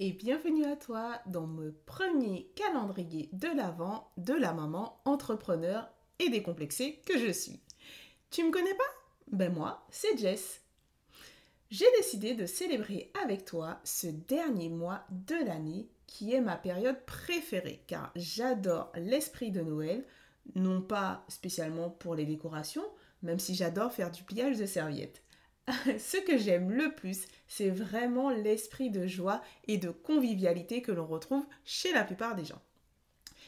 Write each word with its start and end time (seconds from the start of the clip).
et 0.00 0.12
bienvenue 0.12 0.64
à 0.64 0.76
toi 0.76 1.20
dans 1.26 1.46
le 1.46 1.72
premier 1.86 2.52
calendrier 2.54 3.28
de 3.32 3.48
l'Avent 3.48 4.12
de 4.16 4.32
la 4.32 4.52
maman 4.52 5.00
entrepreneur 5.04 5.88
et 6.20 6.28
décomplexée 6.30 7.00
que 7.04 7.18
je 7.18 7.32
suis. 7.32 7.60
Tu 8.30 8.44
me 8.44 8.52
connais 8.52 8.74
pas? 8.74 8.84
Ben 9.32 9.52
moi, 9.52 9.84
c'est 9.90 10.16
Jess. 10.16 10.62
J'ai 11.70 11.86
décidé 11.96 12.34
de 12.34 12.46
célébrer 12.46 13.10
avec 13.24 13.44
toi 13.44 13.80
ce 13.82 14.06
dernier 14.06 14.68
mois 14.68 15.04
de 15.10 15.34
l'année 15.44 15.88
qui 16.06 16.32
est 16.32 16.40
ma 16.40 16.56
période 16.56 17.04
préférée 17.04 17.82
car 17.88 18.12
j'adore 18.14 18.92
l'esprit 18.94 19.50
de 19.50 19.62
Noël, 19.62 20.06
non 20.54 20.80
pas 20.80 21.24
spécialement 21.28 21.90
pour 21.90 22.14
les 22.14 22.24
décorations, 22.24 22.86
même 23.22 23.40
si 23.40 23.56
j'adore 23.56 23.92
faire 23.92 24.12
du 24.12 24.22
pliage 24.22 24.58
de 24.58 24.66
serviettes. 24.66 25.22
Ce 25.98 26.16
que 26.16 26.38
j'aime 26.38 26.70
le 26.70 26.94
plus, 26.94 27.26
c'est 27.46 27.70
vraiment 27.70 28.30
l'esprit 28.30 28.90
de 28.90 29.06
joie 29.06 29.42
et 29.66 29.78
de 29.78 29.90
convivialité 29.90 30.82
que 30.82 30.92
l'on 30.92 31.06
retrouve 31.06 31.46
chez 31.64 31.92
la 31.92 32.04
plupart 32.04 32.34
des 32.34 32.44
gens. 32.44 32.62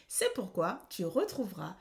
C'est 0.09 0.33
pourquoi 0.35 0.87
tu 0.91 1.05
retrouveras 1.05 1.77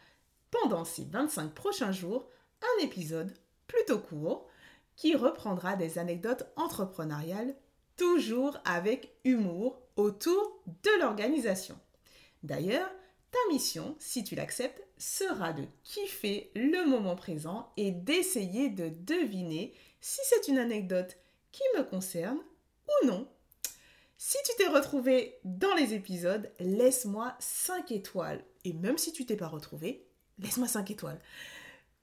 pendant 0.52 0.86
ces 0.86 1.06
25 1.06 1.54
prochains 1.54 1.92
jours 1.92 2.28
un 2.62 2.84
épisode 2.84 3.34
plutôt 3.68 4.00
court 4.00 4.48
qui 4.96 5.16
reprendra 5.16 5.76
des 5.76 5.98
anecdotes 5.98 6.44
entrepreneuriales, 6.56 7.56
toujours 7.96 8.58
avec 8.66 9.16
humour, 9.24 9.82
autour 9.96 10.62
de 10.66 11.00
l'organisation. 11.00 11.78
D'ailleurs, 12.44 12.90
ta 13.32 13.40
mission, 13.52 13.96
si 14.00 14.24
tu 14.24 14.36
l'acceptes, 14.36 14.82
sera 15.00 15.54
de 15.54 15.64
kiffer 15.84 16.52
le 16.56 16.86
moment 16.86 17.16
présent 17.16 17.72
et 17.78 17.92
d'essayer 17.92 18.70
de 18.70 18.90
deviner 18.90 19.74
si 20.02 20.20
c'est 20.24 20.48
une 20.48 20.60
anecdote 20.60 21.18
qui 21.52 21.64
me 21.76 21.84
concerne 21.84 22.40
ou 22.88 23.08
non. 23.08 23.28
Si 24.18 24.38
tu 24.46 24.52
t'es 24.58 24.68
retrouvé 24.68 25.40
dans 25.46 25.74
les 25.76 25.94
épisodes, 25.94 26.52
laisse-moi 26.60 27.36
5 27.40 27.92
étoiles. 27.94 28.44
Et 28.66 28.74
même 28.74 28.98
si 28.98 29.14
tu 29.14 29.26
t'es 29.26 29.38
pas 29.38 29.48
retrouvé, 29.48 30.06
laisse-moi 30.40 30.68
5 30.68 30.92
étoiles. 30.92 31.22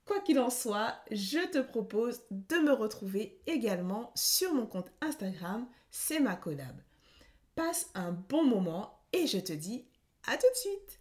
Quoi 0.06 0.20
qu'il 0.20 0.38
en 0.38 0.50
soit, 0.50 0.94
je 1.10 1.46
te 1.50 1.58
propose 1.58 2.22
de 2.30 2.56
me 2.56 2.72
retrouver 2.72 3.40
également 3.46 4.12
sur 4.14 4.54
mon 4.54 4.66
compte 4.66 4.90
Instagram, 5.02 5.68
c'est 5.90 6.20
ma 6.20 6.36
collab. 6.36 6.80
Passe 7.54 7.90
un 7.94 8.12
bon 8.12 8.44
moment 8.44 9.00
et 9.12 9.26
je 9.26 9.38
te 9.38 9.52
dis 9.52 9.84
à 10.26 10.36
tout 10.36 10.48
de 10.48 10.56
suite. 10.56 11.00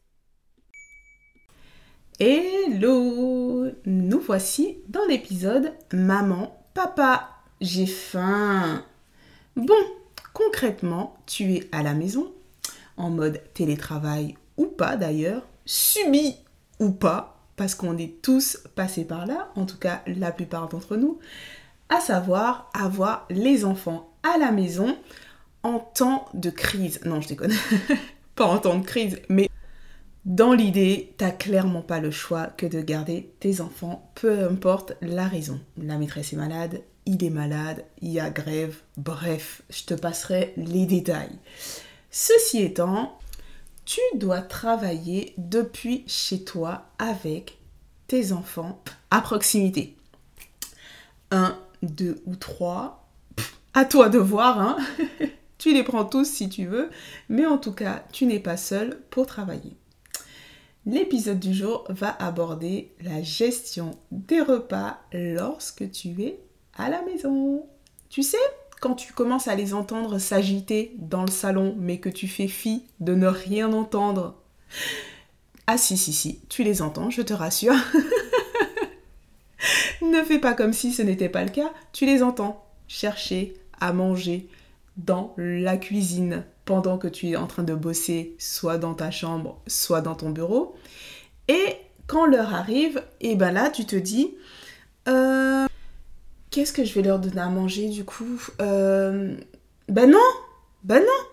Hello 2.17 3.67
Nous 3.85 4.19
voici 4.21 4.77
dans 4.87 5.05
l'épisode 5.05 5.73
Maman, 5.91 6.57
Papa, 6.73 7.29
j'ai 7.59 7.85
faim. 7.85 8.85
Bon, 9.57 9.73
concrètement, 10.31 11.17
tu 11.25 11.55
es 11.55 11.67
à 11.73 11.83
la 11.83 11.93
maison, 11.93 12.31
en 12.95 13.09
mode 13.09 13.41
télétravail 13.53 14.37
ou 14.55 14.67
pas 14.67 14.95
d'ailleurs, 14.95 15.45
subi 15.65 16.37
ou 16.79 16.91
pas, 16.91 17.37
parce 17.57 17.75
qu'on 17.75 17.97
est 17.97 18.21
tous 18.21 18.59
passés 18.75 19.03
par 19.03 19.25
là, 19.25 19.51
en 19.57 19.65
tout 19.65 19.77
cas 19.77 20.01
la 20.07 20.31
plupart 20.31 20.69
d'entre 20.69 20.95
nous, 20.95 21.19
à 21.89 21.99
savoir 21.99 22.71
avoir 22.73 23.27
les 23.29 23.65
enfants 23.65 24.09
à 24.23 24.37
la 24.37 24.51
maison 24.51 24.97
en 25.63 25.79
temps 25.79 26.29
de 26.33 26.49
crise. 26.49 27.01
Non, 27.03 27.19
je 27.19 27.27
déconne. 27.27 27.53
pas 28.35 28.45
en 28.45 28.59
temps 28.59 28.79
de 28.79 28.85
crise, 28.85 29.19
mais 29.27 29.49
dans 30.25 30.53
l'idée, 30.53 31.13
t'as 31.17 31.29
clairement 31.29 31.83
pas 31.83 31.99
le 31.99 32.09
choix 32.09 32.47
que 32.47 32.65
de 32.65 32.81
garder 32.81 33.31
tes 33.39 33.61
enfants, 33.61 34.11
peu 34.15 34.43
importe 34.45 34.93
la 35.01 35.27
raison. 35.27 35.59
La 35.77 35.99
maîtresse 35.99 36.33
est 36.33 36.35
malade, 36.35 36.81
il 37.05 37.23
est 37.23 37.29
malade, 37.29 37.85
il 38.01 38.11
y 38.11 38.19
a 38.19 38.31
grève, 38.31 38.77
bref, 38.97 39.61
je 39.69 39.83
te 39.83 39.93
passerai 39.93 40.53
les 40.57 40.87
détails. 40.87 41.37
Ceci 42.09 42.63
étant, 42.63 43.19
tu 43.85 44.01
dois 44.15 44.41
travailler 44.41 45.35
depuis 45.37 46.03
chez 46.07 46.43
toi 46.43 46.87
avec 46.97 47.59
tes 48.07 48.31
enfants 48.31 48.81
à 49.11 49.21
proximité. 49.21 49.95
Un, 51.29 51.55
deux 51.83 52.23
ou 52.25 52.35
trois. 52.35 53.07
À 53.75 53.85
toi 53.85 54.09
de 54.09 54.17
voir, 54.17 54.59
hein. 54.59 54.77
tu 55.59 55.71
les 55.71 55.83
prends 55.83 56.05
tous 56.05 56.25
si 56.25 56.49
tu 56.49 56.65
veux, 56.65 56.89
mais 57.29 57.45
en 57.45 57.59
tout 57.59 57.73
cas, 57.73 58.03
tu 58.11 58.25
n'es 58.25 58.39
pas 58.39 58.57
seul 58.57 59.01
pour 59.11 59.27
travailler. 59.27 59.77
L'épisode 60.85 61.39
du 61.39 61.53
jour 61.53 61.85
va 61.89 62.15
aborder 62.19 62.91
la 63.01 63.23
gestion 63.23 63.97
des 64.11 64.41
repas 64.41 64.99
lorsque 65.11 65.89
tu 65.89 66.09
es 66.21 66.39
à 66.77 66.89
la 66.89 67.01
maison. 67.01 67.65
Tu 68.09 68.21
sais, 68.21 68.37
quand 68.81 68.93
tu 68.93 69.13
commences 69.13 69.47
à 69.47 69.55
les 69.55 69.73
entendre 69.73 70.19
s'agiter 70.19 70.93
dans 70.99 71.23
le 71.23 71.31
salon, 71.31 71.75
mais 71.79 71.97
que 71.97 72.09
tu 72.09 72.27
fais 72.27 72.47
fi 72.47 72.83
de 72.99 73.15
ne 73.15 73.27
rien 73.27 73.73
entendre. 73.73 74.35
Ah 75.65 75.79
si, 75.79 75.97
si, 75.97 76.13
si, 76.13 76.39
tu 76.49 76.63
les 76.63 76.83
entends, 76.83 77.09
je 77.09 77.23
te 77.23 77.33
rassure. 77.33 77.73
ne 80.03 80.23
fais 80.23 80.39
pas 80.39 80.53
comme 80.53 80.73
si 80.73 80.93
ce 80.93 81.01
n'était 81.01 81.29
pas 81.29 81.43
le 81.43 81.49
cas, 81.49 81.73
tu 81.93 82.05
les 82.05 82.21
entends 82.21 82.63
chercher 82.87 83.55
à 83.81 83.91
manger 83.91 84.47
dans 84.97 85.33
la 85.37 85.77
cuisine 85.77 86.45
pendant 86.65 86.97
que 86.97 87.07
tu 87.07 87.29
es 87.29 87.35
en 87.35 87.47
train 87.47 87.63
de 87.63 87.75
bosser, 87.75 88.35
soit 88.39 88.77
dans 88.77 88.93
ta 88.93 89.11
chambre, 89.11 89.61
soit 89.67 90.01
dans 90.01 90.15
ton 90.15 90.29
bureau. 90.29 90.75
Et 91.47 91.77
quand 92.07 92.25
l'heure 92.25 92.53
arrive, 92.53 93.03
et 93.21 93.31
eh 93.31 93.35
ben 93.35 93.51
là, 93.51 93.69
tu 93.69 93.85
te 93.85 93.95
dis, 93.95 94.35
euh, 95.07 95.67
qu'est-ce 96.49 96.73
que 96.73 96.83
je 96.83 96.93
vais 96.93 97.03
leur 97.03 97.19
donner 97.19 97.41
à 97.41 97.49
manger 97.49 97.89
du 97.89 98.03
coup? 98.03 98.41
Euh, 98.61 99.35
Ben 99.87 100.09
non, 100.09 100.19
ben 100.83 100.99
non. 100.99 101.27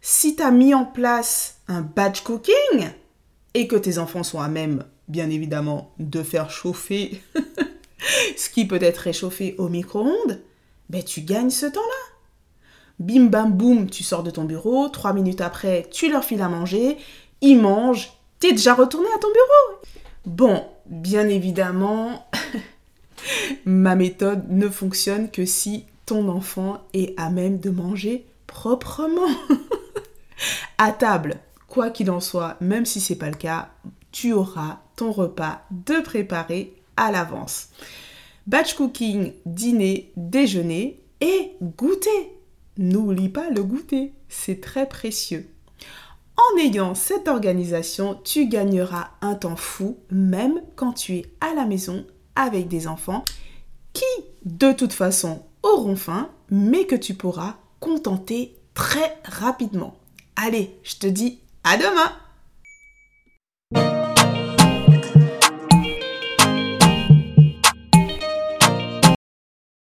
Si 0.00 0.36
tu 0.36 0.42
as 0.42 0.50
mis 0.50 0.72
en 0.72 0.84
place 0.84 1.58
un 1.68 1.82
batch 1.82 2.22
cooking 2.22 2.90
et 3.54 3.66
que 3.66 3.76
tes 3.76 3.98
enfants 3.98 4.22
sont 4.22 4.40
à 4.40 4.48
même, 4.48 4.84
bien 5.08 5.28
évidemment, 5.28 5.92
de 5.98 6.22
faire 6.22 6.50
chauffer 6.50 7.20
ce 8.36 8.48
qui 8.48 8.66
peut 8.66 8.82
être 8.82 8.98
réchauffé 8.98 9.54
au 9.58 9.68
micro-ondes, 9.68 10.40
ben 10.88 11.02
tu 11.02 11.22
gagnes 11.22 11.50
ce 11.50 11.66
temps-là. 11.66 12.15
Bim 12.98 13.26
bam 13.26 13.52
boum, 13.52 13.90
tu 13.90 14.02
sors 14.02 14.22
de 14.22 14.30
ton 14.30 14.44
bureau, 14.44 14.88
trois 14.88 15.12
minutes 15.12 15.40
après, 15.40 15.86
tu 15.90 16.10
leur 16.10 16.24
files 16.24 16.40
à 16.40 16.48
manger, 16.48 16.96
ils 17.42 17.60
mangent, 17.60 18.12
t'es 18.38 18.52
déjà 18.52 18.74
retourné 18.74 19.08
à 19.14 19.18
ton 19.18 19.28
bureau. 19.28 19.82
Bon, 20.24 20.64
bien 20.86 21.28
évidemment, 21.28 22.26
ma 23.66 23.94
méthode 23.96 24.50
ne 24.50 24.68
fonctionne 24.68 25.30
que 25.30 25.44
si 25.44 25.84
ton 26.06 26.28
enfant 26.28 26.78
est 26.94 27.18
à 27.18 27.30
même 27.30 27.58
de 27.58 27.70
manger 27.70 28.24
proprement. 28.46 29.28
à 30.78 30.92
table, 30.92 31.36
quoi 31.68 31.90
qu'il 31.90 32.10
en 32.10 32.20
soit, 32.20 32.56
même 32.60 32.86
si 32.86 33.00
c'est 33.00 33.16
pas 33.16 33.28
le 33.28 33.36
cas, 33.36 33.68
tu 34.12 34.32
auras 34.32 34.78
ton 34.96 35.12
repas 35.12 35.62
de 35.70 36.00
préparer 36.00 36.74
à 36.96 37.12
l'avance. 37.12 37.68
Batch 38.46 38.74
cooking, 38.74 39.32
dîner, 39.44 40.12
déjeuner 40.16 41.00
et 41.20 41.52
goûter. 41.60 42.35
N'oublie 42.78 43.28
pas 43.28 43.48
le 43.50 43.62
goûter, 43.62 44.12
c'est 44.28 44.60
très 44.60 44.86
précieux. 44.86 45.48
En 46.36 46.58
ayant 46.58 46.94
cette 46.94 47.28
organisation, 47.28 48.20
tu 48.22 48.46
gagneras 48.46 49.08
un 49.22 49.34
temps 49.34 49.56
fou, 49.56 49.96
même 50.10 50.60
quand 50.74 50.92
tu 50.92 51.14
es 51.14 51.26
à 51.40 51.54
la 51.54 51.64
maison 51.64 52.06
avec 52.34 52.68
des 52.68 52.86
enfants 52.86 53.24
qui, 53.94 54.04
de 54.44 54.72
toute 54.72 54.92
façon, 54.92 55.42
auront 55.62 55.96
faim, 55.96 56.28
mais 56.50 56.84
que 56.84 56.94
tu 56.94 57.14
pourras 57.14 57.56
contenter 57.80 58.54
très 58.74 59.18
rapidement. 59.24 59.96
Allez, 60.36 60.76
je 60.82 60.96
te 60.96 61.06
dis 61.06 61.40
à 61.64 61.78
demain 61.78 62.12